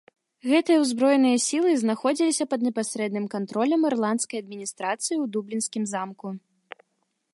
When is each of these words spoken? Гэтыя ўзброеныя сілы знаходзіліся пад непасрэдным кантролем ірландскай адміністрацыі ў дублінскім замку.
Гэтыя 0.51 0.77
ўзброеныя 0.83 1.37
сілы 1.47 1.73
знаходзіліся 1.83 2.47
пад 2.53 2.65
непасрэдным 2.69 3.25
кантролем 3.35 3.81
ірландскай 3.91 4.37
адміністрацыі 4.45 5.15
ў 5.23 5.33
дублінскім 5.37 5.83
замку. 5.97 6.27